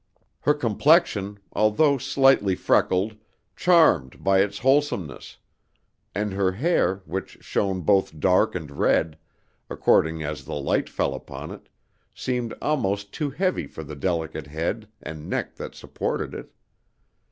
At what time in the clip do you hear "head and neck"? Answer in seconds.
14.47-15.55